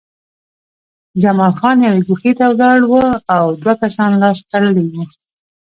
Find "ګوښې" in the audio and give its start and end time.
2.07-2.31